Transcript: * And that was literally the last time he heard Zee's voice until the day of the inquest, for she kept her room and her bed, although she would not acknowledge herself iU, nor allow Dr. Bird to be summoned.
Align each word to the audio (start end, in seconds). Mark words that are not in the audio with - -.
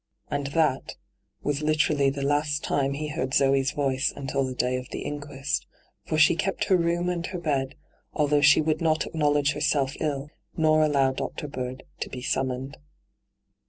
* 0.17 0.31
And 0.31 0.47
that 0.57 0.95
was 1.43 1.61
literally 1.61 2.09
the 2.09 2.23
last 2.23 2.63
time 2.63 2.93
he 2.93 3.09
heard 3.09 3.35
Zee's 3.35 3.69
voice 3.73 4.11
until 4.15 4.43
the 4.43 4.55
day 4.55 4.77
of 4.77 4.89
the 4.89 5.03
inquest, 5.03 5.67
for 6.07 6.17
she 6.17 6.35
kept 6.35 6.63
her 6.63 6.75
room 6.75 7.07
and 7.07 7.27
her 7.27 7.37
bed, 7.39 7.75
although 8.11 8.41
she 8.41 8.61
would 8.61 8.81
not 8.81 9.05
acknowledge 9.05 9.51
herself 9.53 9.93
iU, 10.01 10.29
nor 10.57 10.81
allow 10.81 11.11
Dr. 11.11 11.47
Bird 11.47 11.83
to 11.99 12.09
be 12.09 12.23
summoned. 12.23 12.77